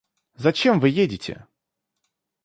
Зачем 0.33 0.79
вы 0.79 0.89
едете? 0.89 1.45